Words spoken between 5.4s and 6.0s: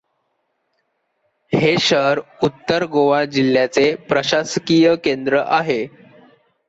आहे.